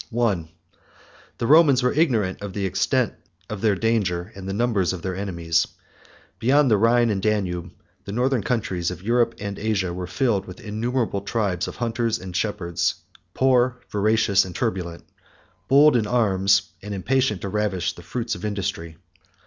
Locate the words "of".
2.41-2.53, 3.51-3.61, 4.81-5.03, 8.89-9.03, 11.67-11.75, 18.33-18.43